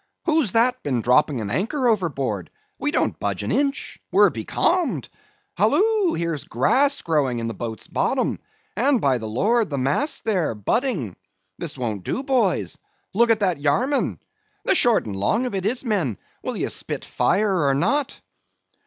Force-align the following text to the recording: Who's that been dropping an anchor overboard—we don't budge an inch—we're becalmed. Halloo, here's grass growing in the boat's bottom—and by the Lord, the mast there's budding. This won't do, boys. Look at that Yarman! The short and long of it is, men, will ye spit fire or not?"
Who's 0.25 0.53
that 0.53 0.81
been 0.81 1.01
dropping 1.01 1.41
an 1.41 1.51
anchor 1.51 1.87
overboard—we 1.87 2.89
don't 2.89 3.19
budge 3.19 3.43
an 3.43 3.51
inch—we're 3.51 4.31
becalmed. 4.31 5.09
Halloo, 5.57 6.13
here's 6.15 6.43
grass 6.43 7.03
growing 7.03 7.37
in 7.37 7.47
the 7.47 7.53
boat's 7.53 7.85
bottom—and 7.85 8.99
by 8.99 9.19
the 9.19 9.27
Lord, 9.29 9.69
the 9.69 9.77
mast 9.77 10.25
there's 10.25 10.55
budding. 10.55 11.17
This 11.59 11.77
won't 11.77 12.03
do, 12.03 12.23
boys. 12.23 12.79
Look 13.13 13.29
at 13.29 13.41
that 13.41 13.61
Yarman! 13.61 14.17
The 14.65 14.73
short 14.73 15.05
and 15.05 15.15
long 15.15 15.45
of 15.45 15.53
it 15.53 15.67
is, 15.67 15.85
men, 15.85 16.17
will 16.41 16.57
ye 16.57 16.67
spit 16.69 17.05
fire 17.05 17.67
or 17.67 17.75
not?" 17.75 18.19